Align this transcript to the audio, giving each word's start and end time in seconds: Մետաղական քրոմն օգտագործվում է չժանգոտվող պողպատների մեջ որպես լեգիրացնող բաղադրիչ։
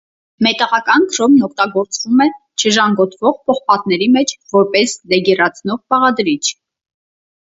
Մետաղական 0.45 1.03
քրոմն 1.15 1.43
օգտագործվում 1.47 2.23
է 2.25 2.25
չժանգոտվող 2.63 3.37
պողպատների 3.51 4.09
մեջ 4.15 4.33
որպես 4.57 4.97
լեգիրացնող 5.13 5.79
բաղադրիչ։ 5.95 6.41